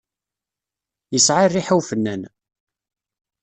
Yesεa 1.13 1.45
rriḥa 1.49 1.75
ufennan. 1.79 2.21